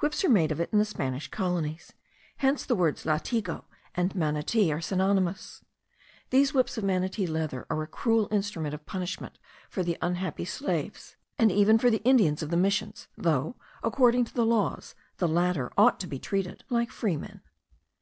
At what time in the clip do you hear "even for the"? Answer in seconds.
11.50-12.04